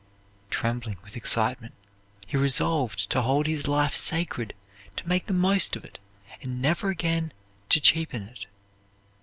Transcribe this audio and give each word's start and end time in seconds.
Trembling 0.49 0.97
with 1.03 1.15
excitement 1.15 1.75
he 2.25 2.35
resolved 2.35 3.07
to 3.11 3.21
hold 3.21 3.45
his 3.45 3.67
life 3.67 3.95
sacred, 3.95 4.55
to 4.95 5.07
make 5.07 5.27
the 5.27 5.31
most 5.31 5.75
of 5.75 5.85
it, 5.85 5.99
and 6.41 6.59
never 6.59 6.89
again 6.89 7.31
to 7.69 7.79
cheapen 7.79 8.23
it. 8.23 8.47